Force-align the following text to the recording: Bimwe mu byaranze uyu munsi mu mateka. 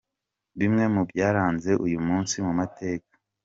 Bimwe 0.59 0.83
mu 0.93 1.01
byaranze 1.09 1.71
uyu 1.85 1.99
munsi 2.07 2.35
mu 2.45 2.51
mateka. 2.59 3.11